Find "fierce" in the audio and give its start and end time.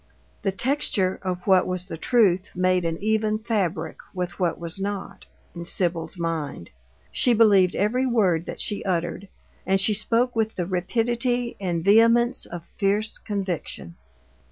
12.79-13.19